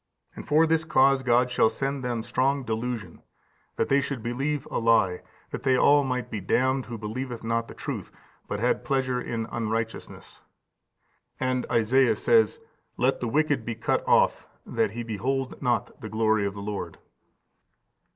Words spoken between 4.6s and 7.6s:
a lie: that they all might be damned who believed